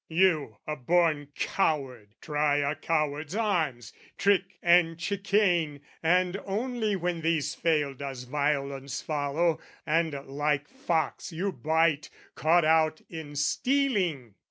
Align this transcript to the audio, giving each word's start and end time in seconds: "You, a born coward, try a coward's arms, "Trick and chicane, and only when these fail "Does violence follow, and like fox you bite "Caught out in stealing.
"You, 0.09 0.57
a 0.65 0.75
born 0.75 1.27
coward, 1.35 2.15
try 2.21 2.55
a 2.57 2.73
coward's 2.75 3.35
arms, 3.35 3.93
"Trick 4.17 4.57
and 4.63 4.99
chicane, 4.99 5.81
and 6.01 6.37
only 6.43 6.95
when 6.95 7.21
these 7.21 7.53
fail 7.53 7.93
"Does 7.93 8.23
violence 8.23 8.99
follow, 9.03 9.59
and 9.85 10.13
like 10.25 10.67
fox 10.67 11.31
you 11.31 11.51
bite 11.51 12.09
"Caught 12.33 12.65
out 12.65 13.01
in 13.11 13.35
stealing. 13.35 14.33